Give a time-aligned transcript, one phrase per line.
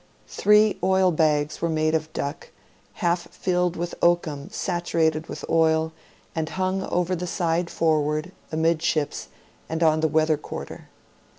[0.27, 2.49] Three oil bags were made of duck,
[2.93, 5.93] half filled with oakum saturated with oil,
[6.33, 9.27] and hung over the side forward, amidships,
[9.69, 10.89] and on the weather quarter.